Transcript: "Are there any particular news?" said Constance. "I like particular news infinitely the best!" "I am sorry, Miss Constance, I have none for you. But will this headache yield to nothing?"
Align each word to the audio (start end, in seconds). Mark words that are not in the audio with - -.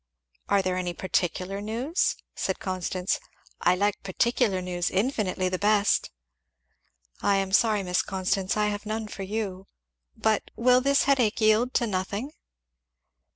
"Are 0.49 0.63
there 0.63 0.77
any 0.77 0.95
particular 0.95 1.61
news?" 1.61 2.15
said 2.35 2.57
Constance. 2.57 3.19
"I 3.61 3.75
like 3.75 4.01
particular 4.01 4.59
news 4.59 4.89
infinitely 4.89 5.47
the 5.47 5.59
best!" 5.59 6.09
"I 7.21 7.35
am 7.35 7.51
sorry, 7.51 7.83
Miss 7.83 8.01
Constance, 8.01 8.57
I 8.57 8.69
have 8.69 8.87
none 8.87 9.07
for 9.07 9.21
you. 9.21 9.67
But 10.17 10.49
will 10.55 10.81
this 10.81 11.03
headache 11.03 11.39
yield 11.39 11.75
to 11.75 11.85
nothing?" 11.85 12.31